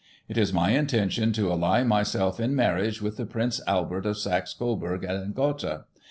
[0.27, 4.51] "It is my intention to ally myself in marriage with the Prince Albert of Saxe
[4.55, 5.85] Coburg and Gotha.